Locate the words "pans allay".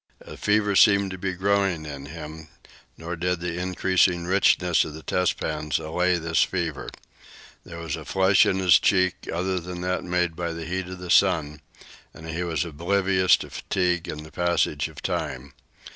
5.39-6.17